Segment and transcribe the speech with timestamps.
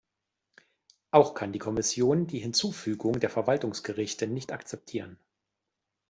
[1.11, 5.19] Auch kann die Kommission die Hinzufügung der Verwaltungsgerichte nicht akzeptieren.